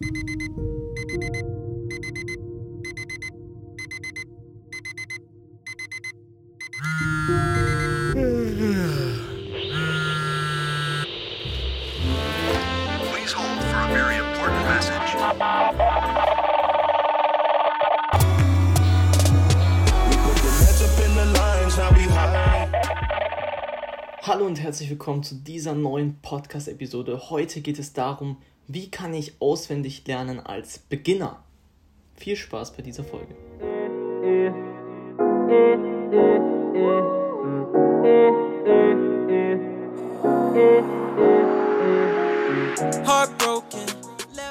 Hallo 0.00 0.06
und 24.46 24.60
herzlich 24.60 24.90
willkommen 24.90 25.24
zu 25.24 25.34
dieser 25.34 25.74
neuen 25.74 26.20
Podcast-Episode. 26.22 27.30
Heute 27.30 27.62
geht 27.62 27.80
es 27.80 27.94
darum, 27.94 28.36
wie 28.68 28.90
kann 28.90 29.14
ich 29.14 29.40
auswendig 29.40 30.06
lernen 30.06 30.40
als 30.40 30.78
Beginner. 30.78 31.42
Viel 32.14 32.36
Spaß 32.36 32.76
bei 32.76 32.82
dieser 32.82 33.02
Folge. 33.02 33.34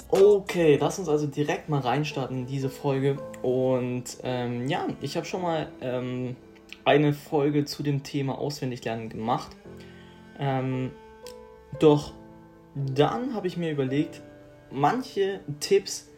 Okay, 0.09 0.77
lass 0.79 0.97
uns 0.97 1.09
also 1.09 1.27
direkt 1.27 1.69
mal 1.69 1.81
reinstarten 1.81 2.39
in 2.39 2.45
diese 2.47 2.69
Folge. 2.69 3.17
Und 3.43 4.05
ähm, 4.23 4.67
ja, 4.67 4.87
ich 5.01 5.15
habe 5.15 5.27
schon 5.27 5.43
mal 5.43 5.67
ähm, 5.81 6.35
eine 6.85 7.13
Folge 7.13 7.65
zu 7.65 7.83
dem 7.83 8.01
Thema 8.01 8.39
Auswendiglernen 8.39 9.09
gemacht. 9.09 9.55
Ähm, 10.39 10.91
doch 11.79 12.13
dann 12.85 13.33
habe 13.33 13.47
ich 13.47 13.57
mir 13.57 13.71
überlegt, 13.71 14.21
manche 14.71 15.39
Tipps 15.59 16.09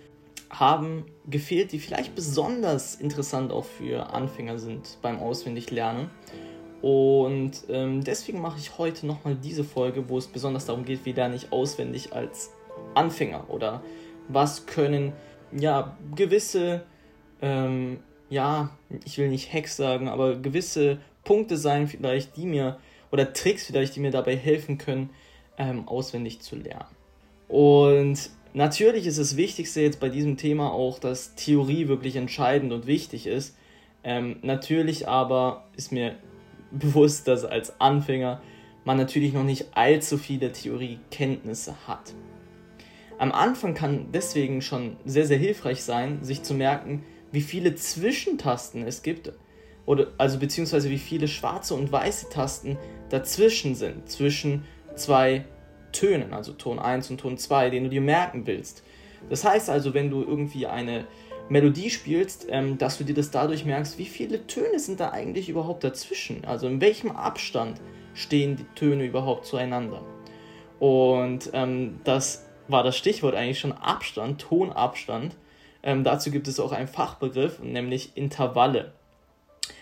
haben 0.50 1.06
gefehlt, 1.28 1.72
die 1.72 1.80
vielleicht 1.80 2.16
besonders 2.16 2.96
interessant 2.96 3.52
auch 3.52 3.66
für 3.66 4.14
Anfänger 4.14 4.58
sind 4.58 4.98
beim 5.02 5.20
Auswendiglernen. 5.20 6.10
Und 6.82 7.66
ähm, 7.70 8.04
deswegen 8.04 8.42
mache 8.42 8.58
ich 8.58 8.78
heute 8.78 9.06
nochmal 9.06 9.36
diese 9.36 9.64
Folge, 9.64 10.10
wo 10.10 10.18
es 10.18 10.28
besonders 10.28 10.66
darum 10.66 10.86
geht, 10.86 11.06
wie 11.06 11.12
lerne 11.12 11.36
ich 11.36 11.52
auswendig 11.52 12.14
als 12.14 12.52
Anfänger 12.96 13.50
oder 13.50 13.84
was 14.28 14.66
können 14.66 15.14
ja 15.52 15.98
gewisse, 16.16 16.84
ähm, 17.42 18.00
ja, 18.30 18.70
ich 19.06 19.18
will 19.18 19.30
nicht 19.30 19.52
Hacks 19.54 19.76
sagen, 19.76 20.08
aber 20.08 20.38
gewisse 20.38 21.00
Punkte 21.24 21.58
sein 21.58 21.88
vielleicht, 21.88 22.38
die 22.38 22.46
mir 22.46 22.80
oder 23.12 23.34
Tricks 23.34 23.66
vielleicht, 23.66 23.96
die 23.96 24.00
mir 24.00 24.12
dabei 24.12 24.36
helfen 24.36 24.78
können, 24.78 25.10
ähm, 25.60 25.88
auswendig 25.88 26.40
zu 26.42 26.56
lernen. 26.56 26.88
Und 27.48 28.32
natürlich 28.54 29.06
ist 29.06 29.20
das 29.20 29.38
Wichtigste 29.38 29.82
jetzt 29.82 30.00
bei 30.00 30.10
diesem 30.10 30.38
Thema 30.38 30.72
auch, 30.72 30.98
dass 30.98 31.36
Theorie 31.36 31.88
wirklich 31.88 32.16
entscheidend 32.16 32.74
und 32.74 32.88
wichtig 32.88 33.28
ist. 33.28 33.56
Ähm, 34.04 34.38
natürlich 34.42 35.08
aber 35.08 35.66
ist 35.76 35.92
mir 35.92 36.16
bewusst, 36.72 37.28
dass 37.28 37.46
als 37.46 37.80
Anfänger 37.80 38.42
man 38.86 38.98
natürlich 38.98 39.34
noch 39.34 39.44
nicht 39.44 39.68
allzu 39.76 40.18
viele 40.18 40.52
Theoriekenntnisse 40.52 41.76
hat. 41.88 42.14
Am 43.18 43.34
Anfang 43.34 43.74
kann 43.74 44.14
deswegen 44.14 44.62
schon 44.62 44.96
sehr, 45.04 45.26
sehr 45.26 45.38
hilfreich 45.38 45.84
sein, 45.84 46.24
sich 46.24 46.42
zu 46.42 46.54
merken, 46.54 47.04
wie 47.34 47.42
viele 47.42 47.76
Zwischentasten 47.76 48.88
es 48.88 49.04
gibt, 49.04 49.34
oder, 49.86 50.08
also 50.18 50.40
beziehungsweise 50.40 50.90
wie 50.90 50.98
viele 51.00 51.28
schwarze 51.28 51.74
und 51.74 51.92
weiße 51.92 52.30
Tasten 52.30 52.78
dazwischen 53.10 53.76
sind, 53.76 54.10
zwischen 54.10 54.64
zwei 55.00 55.46
Tönen, 55.92 56.34
also 56.34 56.54
Ton 56.54 56.80
1 56.80 57.10
und 57.10 57.20
Ton 57.20 57.38
2, 57.38 57.70
den 57.70 57.84
du 57.86 57.90
dir 57.90 58.02
merken 58.02 58.46
willst. 58.46 58.84
Das 59.30 59.44
heißt 59.44 59.70
also, 59.70 59.94
wenn 59.94 60.10
du 60.10 60.22
irgendwie 60.22 60.68
eine 60.68 61.06
Melodie 61.50 61.90
spielst, 61.90 62.48
ähm, 62.50 62.78
dass 62.78 62.98
du 62.98 63.04
dir 63.04 63.16
das 63.16 63.32
dadurch 63.32 63.66
merkst, 63.66 63.98
wie 63.98 64.06
viele 64.06 64.46
Töne 64.46 64.80
sind 64.80 65.00
da 65.00 65.10
eigentlich 65.10 65.50
überhaupt 65.50 65.84
dazwischen? 65.84 66.46
Also 66.46 66.68
in 66.68 66.80
welchem 66.80 67.12
Abstand 67.12 67.82
stehen 68.14 68.56
die 68.56 68.66
Töne 68.76 69.06
überhaupt 69.06 69.46
zueinander? 69.46 70.04
Und 70.80 71.50
ähm, 71.54 72.00
das 72.04 72.46
war 72.68 72.84
das 72.84 72.96
Stichwort 72.96 73.36
eigentlich 73.36 73.60
schon 73.60 73.74
Abstand, 73.74 74.42
Tonabstand. 74.42 75.36
Ähm, 75.82 76.04
dazu 76.04 76.30
gibt 76.30 76.48
es 76.48 76.60
auch 76.60 76.72
einen 76.72 76.88
Fachbegriff, 76.88 77.60
nämlich 77.60 78.16
Intervalle. 78.16 78.94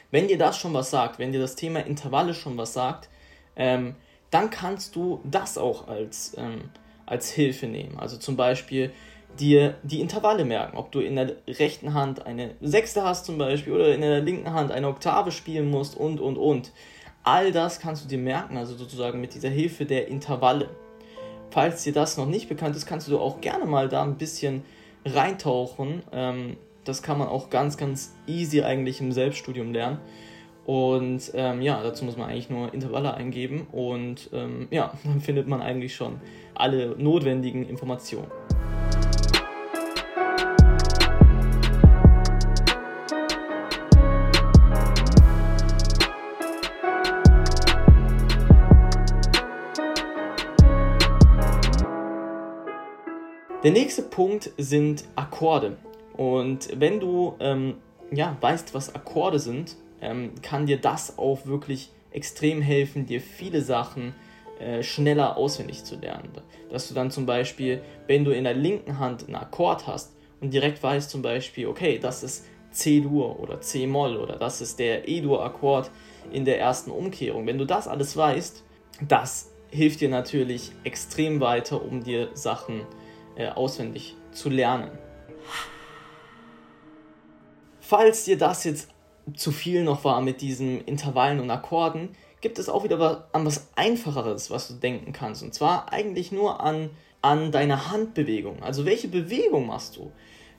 Wenn 0.10 0.30
dir 0.30 0.38
das 0.38 0.58
schon 0.58 0.74
was 0.74 0.90
sagt, 0.90 1.20
wenn 1.20 1.34
dir 1.34 1.42
das 1.42 1.56
Thema 1.56 1.86
Intervalle 1.86 2.34
schon 2.34 2.58
was 2.58 2.74
sagt, 2.74 3.10
ähm, 3.58 3.96
dann 4.32 4.50
kannst 4.50 4.96
du 4.96 5.22
das 5.24 5.58
auch 5.58 5.88
als, 5.88 6.36
ähm, 6.38 6.70
als 7.06 7.32
Hilfe 7.32 7.68
nehmen. 7.68 7.98
Also 8.00 8.18
zum 8.18 8.36
Beispiel 8.36 8.92
dir 9.40 9.76
die 9.84 10.02
Intervalle 10.02 10.46
merken, 10.46 10.78
ob 10.78 10.92
du 10.92 11.00
in 11.00 11.16
der 11.16 11.36
rechten 11.48 11.94
Hand 11.94 12.26
eine 12.26 12.56
Sechste 12.62 13.04
hast 13.04 13.26
zum 13.26 13.38
Beispiel 13.38 13.74
oder 13.74 13.94
in 13.94 14.02
der 14.02 14.22
linken 14.22 14.54
Hand 14.54 14.72
eine 14.72 14.88
Oktave 14.88 15.32
spielen 15.32 15.70
musst 15.70 15.96
und, 15.96 16.20
und, 16.20 16.38
und. 16.38 16.72
All 17.24 17.52
das 17.52 17.80
kannst 17.80 18.06
du 18.06 18.08
dir 18.08 18.18
merken, 18.18 18.58
also 18.58 18.76
sozusagen 18.76 19.20
mit 19.20 19.34
dieser 19.34 19.50
Hilfe 19.50 19.86
der 19.86 20.08
Intervalle. 20.08 20.70
Falls 21.52 21.84
dir 21.84 21.94
das 21.94 22.18
noch 22.18 22.26
nicht 22.26 22.50
bekannt 22.50 22.76
ist, 22.76 22.86
kannst 22.86 23.08
du 23.08 23.20
auch 23.20 23.42
gerne 23.42 23.66
mal 23.66 23.90
da 23.90 24.04
ein 24.04 24.18
bisschen 24.18 24.64
reintauchen. 25.06 26.04
Ähm, 26.12 26.58
das 26.84 27.02
kann 27.02 27.18
man 27.18 27.28
auch 27.28 27.50
ganz, 27.50 27.78
ganz 27.78 28.16
easy 28.28 28.62
eigentlich 28.62 29.02
im 29.02 29.12
Selbststudium 29.12 29.74
lernen. 29.74 30.00
Und 30.68 31.32
ähm, 31.34 31.62
ja, 31.62 31.82
dazu 31.82 32.04
muss 32.04 32.18
man 32.18 32.30
eigentlich 32.30 32.50
nur 32.50 32.74
Intervalle 32.74 33.14
eingeben 33.14 33.68
und 33.72 34.30
ähm, 34.34 34.68
ja, 34.70 34.92
dann 35.06 35.22
findet 35.22 35.48
man 35.48 35.62
eigentlich 35.62 35.96
schon 35.96 36.20
alle 36.56 36.94
notwendigen 36.98 37.66
Informationen. 37.66 38.28
Der 53.64 53.72
nächste 53.72 54.02
Punkt 54.02 54.52
sind 54.58 55.06
Akkorde. 55.16 55.78
Und 56.18 56.70
wenn 56.78 57.00
du 57.00 57.36
ähm, 57.40 57.76
ja, 58.12 58.36
weißt, 58.42 58.74
was 58.74 58.94
Akkorde 58.94 59.40
sind, 59.40 59.78
ähm, 60.02 60.34
kann 60.42 60.66
dir 60.66 60.78
das 60.78 61.18
auch 61.18 61.46
wirklich 61.46 61.92
extrem 62.12 62.62
helfen, 62.62 63.06
dir 63.06 63.22
viele 63.22 63.62
Sachen 63.62 64.14
äh, 64.60 64.82
schneller 64.84 65.38
auswendig 65.38 65.84
zu 65.84 65.96
lernen. 65.96 66.30
Dass 66.70 66.88
du 66.88 66.94
dann 66.94 67.12
zum 67.12 67.26
Beispiel, 67.26 67.82
wenn 68.08 68.26
du 68.26 68.32
in 68.32 68.44
der 68.44 68.54
linken 68.54 69.00
Hand 69.00 69.26
einen 69.26 69.36
Akkord 69.36 69.88
hast 69.88 70.14
und 70.42 70.54
direkt 70.54 70.82
weißt 70.82 71.10
zum 71.10 71.22
Beispiel, 71.22 71.68
okay, 71.68 72.00
das 72.00 72.24
ist 72.24 72.46
C-Dur 72.72 73.40
oder 73.40 73.62
C-Moll 73.62 74.18
oder 74.18 74.36
das 74.36 74.62
ist 74.62 74.80
der 74.80 75.08
E-Dur-Akkord 75.08 75.90
in 76.32 76.46
der 76.46 76.60
ersten 76.60 76.92
Umkehrung. 76.92 77.48
Wenn 77.48 77.58
du 77.58 77.66
das 77.66 77.88
alles 77.88 78.16
weißt, 78.16 78.64
das 79.08 79.52
hilft 79.72 80.02
dir 80.02 80.10
natürlich 80.10 80.72
extrem 80.84 81.40
weiter, 81.40 81.82
um 81.84 82.04
dir 82.04 82.30
Sachen 82.34 82.82
äh, 83.36 83.48
auswendig 83.50 84.16
zu 84.32 84.50
lernen. 84.50 84.92
Falls 87.80 88.26
dir 88.26 88.38
das 88.38 88.64
jetzt 88.64 88.90
zu 89.36 89.52
viel 89.52 89.84
noch 89.84 90.04
war 90.04 90.22
mit 90.22 90.42
diesen 90.42 90.82
Intervallen 90.82 91.40
und 91.40 91.50
Akkorden, 91.50 92.10
gibt 92.42 92.60
es 92.60 92.70
auch 92.70 92.84
wieder 92.84 93.00
was, 93.00 93.18
an 93.34 93.46
was 93.46 93.70
Einfacheres, 93.76 94.52
was 94.52 94.68
du 94.68 94.76
denken 94.76 95.12
kannst. 95.12 95.44
Und 95.44 95.54
zwar 95.54 95.92
eigentlich 95.92 96.32
nur 96.32 96.62
an, 96.62 96.90
an 97.22 97.52
deine 97.52 97.92
Handbewegung. 97.92 98.62
Also 98.64 98.86
welche 98.86 99.08
Bewegung 99.08 99.68
machst 99.68 99.98
du? 99.98 100.12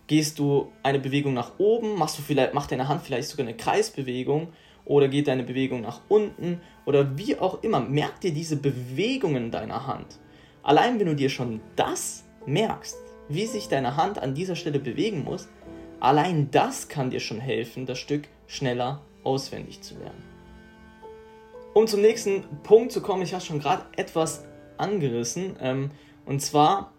Gehst 0.06 0.39
du 0.39 0.73
eine 0.83 0.99
Bewegung 0.99 1.34
nach 1.34 1.59
oben? 1.59 1.97
Machst 1.97 2.19
du 2.19 2.23
vielleicht, 2.23 2.55
macht 2.55 2.73
deine 2.73 2.89
Hand 2.89 3.03
vielleicht 3.03 3.29
sogar 3.29 3.47
eine 3.47 3.56
Kreisbewegung? 3.56 4.49
Oder 4.85 5.09
geht 5.09 5.29
deine 5.29 5.45
Bewegung 5.45 5.83
nach 5.83 6.00
unten? 6.09 6.61
Oder 6.87 7.17
wie 7.19 7.39
auch 7.39 7.62
immer. 7.62 7.81
Merk 7.81 8.21
dir 8.21 8.33
diese 8.33 8.56
Bewegungen 8.56 9.50
deiner 9.50 9.87
Hand. 9.87 10.19
Allein 10.62 10.99
wenn 10.99 11.06
du 11.06 11.15
dir 11.15 11.29
schon 11.29 11.61
das 11.76 12.25
merkst, 12.47 12.97
wie 13.29 13.47
sich 13.47 13.69
deine 13.69 13.97
Hand 13.97 14.19
an 14.19 14.35
dieser 14.35 14.56
Stelle 14.56 14.79
bewegen 14.79 15.25
muss, 15.25 15.49
allein 16.00 16.50
das 16.50 16.88
kann 16.88 17.11
dir 17.11 17.20
schon 17.20 17.41
helfen, 17.41 17.87
das 17.87 17.99
Stück 17.99 18.29
schneller 18.49 19.03
auswendig 19.23 19.83
zu 19.83 19.95
lernen. 19.95 20.25
Um 21.75 21.87
zum 21.87 22.00
nächsten 22.00 22.43
Punkt 22.65 22.91
zu 22.91 23.00
kommen, 23.00 23.23
ich 23.23 23.35
habe 23.35 23.45
schon 23.45 23.61
gerade 23.61 23.85
etwas 23.97 24.45
angerissen, 24.79 25.55
ähm, 25.61 25.93
und 26.27 26.41
zwar, 26.41 26.93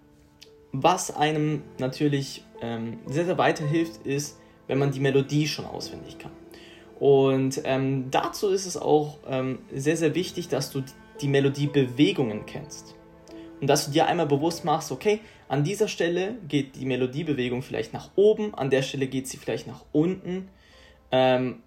was 0.71 1.15
einem 1.15 1.63
natürlich 1.77 2.45
ähm, 2.61 2.99
sehr, 3.05 3.25
sehr 3.25 3.37
weiterhilft, 3.37 4.05
ist, 4.05 4.39
wenn 4.67 4.79
man 4.79 4.91
die 4.91 4.99
Melodie 4.99 5.47
schon 5.47 5.65
auswendig 5.65 6.17
kann. 6.17 6.31
Und 6.99 7.61
ähm, 7.63 8.11
dazu 8.11 8.49
ist 8.49 8.65
es 8.65 8.77
auch 8.77 9.17
ähm, 9.27 9.59
sehr, 9.73 9.97
sehr 9.97 10.15
wichtig, 10.15 10.47
dass 10.47 10.71
du 10.71 10.83
die 11.21 11.27
Melodiebewegungen 11.27 12.45
kennst. 12.45 12.95
Und 13.61 13.67
dass 13.67 13.85
du 13.85 13.91
dir 13.91 14.07
einmal 14.07 14.25
bewusst 14.25 14.63
machst, 14.65 14.91
okay, 14.91 15.19
an 15.47 15.63
dieser 15.63 15.87
Stelle 15.87 16.35
geht 16.47 16.75
die 16.75 16.85
Melodiebewegung 16.85 17.61
vielleicht 17.61 17.93
nach 17.93 18.11
oben, 18.15 18.53
an 18.53 18.69
der 18.69 18.81
Stelle 18.81 19.07
geht 19.07 19.27
sie 19.27 19.37
vielleicht 19.37 19.67
nach 19.67 19.83
unten 19.91 20.47
ähm, 21.11 21.61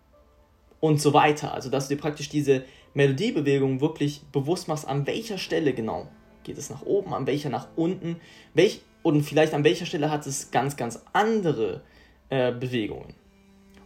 und 0.81 1.01
so 1.01 1.13
weiter. 1.13 1.55
Also 1.55 1.71
dass 1.71 1.89
du 1.89 1.95
dir 1.95 2.01
praktisch 2.01 2.29
diese 2.29 2.65
Melodiebewegung 2.95 3.81
wirklich 3.81 4.23
bewusst 4.33 4.69
machst, 4.69 4.87
an 4.87 5.07
welcher 5.07 5.39
Stelle 5.39 5.73
genau 5.73 6.09
geht 6.45 6.59
es 6.59 6.71
nach 6.71 6.83
oben, 6.83 7.15
an 7.15 7.27
welcher 7.27 7.51
nach 7.51 7.69
unten, 7.77 8.17
welch, 8.55 8.83
und 9.03 9.23
vielleicht 9.23 9.55
an 9.55 9.65
welcher 9.65 9.87
Stelle 9.87 10.11
hat 10.11 10.27
es 10.27 10.51
ganz, 10.51 10.77
ganz 10.77 11.03
andere 11.13 11.83
äh, 12.29 12.53
Bewegungen. 12.53 13.15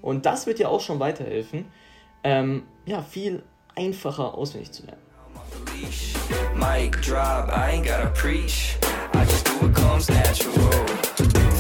Und 0.03 0.27
das 0.27 0.47
wird 0.47 0.59
dir 0.59 0.69
auch 0.69 0.81
schon 0.81 1.01
weiterhelfen, 1.01 1.67
ähm, 2.23 2.65
ja, 2.85 3.03
viel 3.03 3.43
einfacher 3.75 4.35
auswendig 4.35 4.73
zu 4.73 4.85
lernen. 4.85 5.01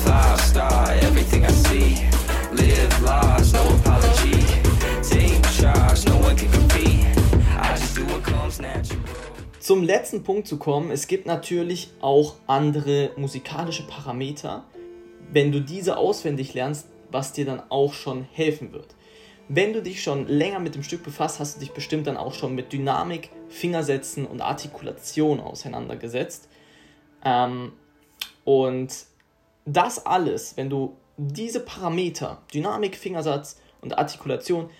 Five 0.04 0.40
star, 0.40 0.94
everything 1.02 1.44
I 1.44 1.50
see. 1.50 1.96
Live 2.52 3.00
large, 3.02 3.52
no 3.52 3.66
Zum 9.67 9.83
letzten 9.83 10.23
Punkt 10.23 10.47
zu 10.47 10.59
kommen, 10.59 10.93
es 10.93 11.09
gibt 11.09 11.27
natürlich 11.27 11.91
auch 12.01 12.37
andere 12.47 13.11
musikalische 13.17 13.85
Parameter, 13.85 14.63
wenn 15.33 15.51
du 15.51 15.61
diese 15.61 15.97
auswendig 15.97 16.55
lernst, 16.55 16.87
was 17.11 17.33
dir 17.33 17.45
dann 17.45 17.61
auch 17.69 17.93
schon 17.93 18.29
helfen 18.31 18.73
wird. 18.73 18.95
Wenn 19.49 19.73
du 19.73 19.83
dich 19.83 20.05
schon 20.05 20.29
länger 20.29 20.61
mit 20.61 20.77
dem 20.77 20.85
Stück 20.85 21.03
befasst, 21.03 21.41
hast 21.41 21.57
du 21.57 21.61
dich 21.63 21.73
bestimmt 21.73 22.07
dann 22.07 22.17
auch 22.17 22.33
schon 22.33 22.55
mit 22.55 22.73
Dynamik, 22.73 23.31
Fingersätzen 23.49 24.25
und 24.25 24.41
Artikulation 24.41 25.41
auseinandergesetzt. 25.41 26.49
Ähm, 27.25 27.73
und 28.45 28.95
das 29.65 30.07
alles, 30.07 30.57
wenn 30.57 30.71
du 30.71 30.97
diese 31.17 31.59
Parameter, 31.59 32.41
Dynamik, 32.55 32.95
Fingersatz 32.95 33.59
und 33.81 33.99
Artikulation, 33.99 34.71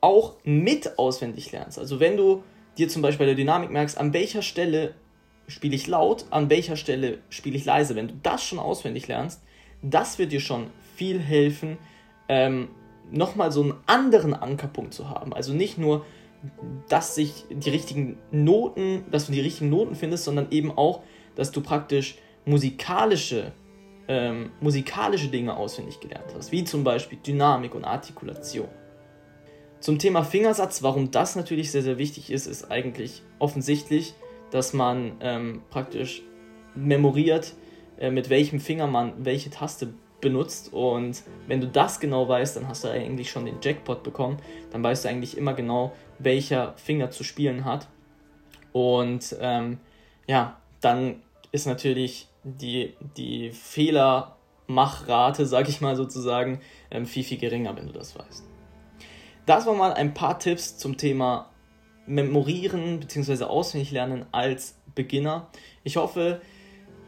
auch 0.00 0.34
mit 0.42 0.98
auswendig 0.98 1.52
lernst, 1.52 1.78
also 1.78 2.00
wenn 2.00 2.16
du 2.16 2.42
dir 2.78 2.88
zum 2.88 3.02
Beispiel 3.02 3.26
bei 3.26 3.26
der 3.26 3.34
Dynamik 3.34 3.70
merkst, 3.70 3.98
an 3.98 4.12
welcher 4.12 4.42
Stelle 4.42 4.94
spiele 5.48 5.74
ich 5.74 5.86
laut, 5.86 6.26
an 6.30 6.50
welcher 6.50 6.76
Stelle 6.76 7.18
spiele 7.28 7.56
ich 7.56 7.64
leise. 7.64 7.94
Wenn 7.96 8.08
du 8.08 8.14
das 8.22 8.44
schon 8.44 8.58
auswendig 8.58 9.08
lernst, 9.08 9.42
das 9.82 10.18
wird 10.18 10.32
dir 10.32 10.40
schon 10.40 10.68
viel 10.96 11.18
helfen, 11.18 11.78
ähm, 12.28 12.68
nochmal 13.10 13.52
so 13.52 13.62
einen 13.62 13.74
anderen 13.86 14.34
Ankerpunkt 14.34 14.94
zu 14.94 15.10
haben. 15.10 15.32
Also 15.32 15.52
nicht 15.52 15.78
nur, 15.78 16.06
dass 16.88 17.14
sich 17.14 17.44
die 17.50 17.70
richtigen 17.70 18.18
Noten, 18.30 19.04
dass 19.10 19.26
du 19.26 19.32
die 19.32 19.40
richtigen 19.40 19.70
Noten 19.70 19.94
findest, 19.94 20.24
sondern 20.24 20.48
eben 20.50 20.70
auch, 20.70 21.02
dass 21.34 21.52
du 21.52 21.60
praktisch 21.60 22.16
musikalische, 22.44 23.52
ähm, 24.08 24.50
musikalische 24.60 25.28
Dinge 25.28 25.56
auswendig 25.56 26.00
gelernt 26.00 26.34
hast, 26.34 26.52
wie 26.52 26.64
zum 26.64 26.84
Beispiel 26.84 27.18
Dynamik 27.18 27.74
und 27.74 27.84
Artikulation. 27.84 28.68
Zum 29.82 29.98
Thema 29.98 30.22
Fingersatz, 30.22 30.84
warum 30.84 31.10
das 31.10 31.34
natürlich 31.34 31.72
sehr, 31.72 31.82
sehr 31.82 31.98
wichtig 31.98 32.30
ist, 32.30 32.46
ist 32.46 32.70
eigentlich 32.70 33.22
offensichtlich, 33.40 34.14
dass 34.52 34.72
man 34.72 35.16
ähm, 35.18 35.62
praktisch 35.70 36.22
memoriert, 36.76 37.54
äh, 37.98 38.12
mit 38.12 38.30
welchem 38.30 38.60
Finger 38.60 38.86
man 38.86 39.24
welche 39.24 39.50
Taste 39.50 39.92
benutzt. 40.20 40.72
Und 40.72 41.24
wenn 41.48 41.60
du 41.60 41.66
das 41.66 41.98
genau 41.98 42.28
weißt, 42.28 42.54
dann 42.54 42.68
hast 42.68 42.84
du 42.84 42.88
eigentlich 42.92 43.32
schon 43.32 43.44
den 43.44 43.56
Jackpot 43.60 44.04
bekommen. 44.04 44.36
Dann 44.70 44.84
weißt 44.84 45.04
du 45.04 45.08
eigentlich 45.08 45.36
immer 45.36 45.52
genau, 45.52 45.90
welcher 46.20 46.74
Finger 46.76 47.10
zu 47.10 47.24
spielen 47.24 47.64
hat. 47.64 47.88
Und 48.70 49.34
ähm, 49.40 49.80
ja, 50.28 50.60
dann 50.80 51.22
ist 51.50 51.66
natürlich 51.66 52.28
die, 52.44 52.94
die 53.16 53.50
Fehlermachrate, 53.50 55.44
sag 55.44 55.68
ich 55.68 55.80
mal 55.80 55.96
sozusagen, 55.96 56.60
ähm, 56.92 57.04
viel, 57.04 57.24
viel 57.24 57.38
geringer, 57.38 57.76
wenn 57.76 57.88
du 57.88 57.92
das 57.92 58.16
weißt. 58.16 58.51
Das 59.46 59.66
waren 59.66 59.78
mal 59.78 59.92
ein 59.92 60.14
paar 60.14 60.38
Tipps 60.38 60.78
zum 60.78 60.96
Thema 60.96 61.50
Memorieren 62.06 63.00
bzw. 63.00 63.44
auswendig 63.44 63.90
lernen 63.90 64.26
als 64.32 64.76
Beginner. 64.94 65.48
Ich 65.84 65.96
hoffe, 65.96 66.40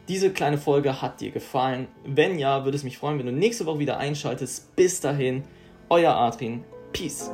diese 0.07 0.31
kleine 0.31 0.57
Folge 0.57 1.01
hat 1.01 1.21
dir 1.21 1.31
gefallen. 1.31 1.87
Wenn 2.05 2.37
ja, 2.37 2.63
würde 2.63 2.77
es 2.77 2.83
mich 2.83 2.97
freuen, 2.97 3.19
wenn 3.19 3.25
du 3.25 3.31
nächste 3.31 3.65
Woche 3.65 3.79
wieder 3.79 3.97
einschaltest. 3.97 4.75
Bis 4.75 5.01
dahin, 5.01 5.43
euer 5.89 6.13
Adrian. 6.13 6.63
Peace. 6.93 7.31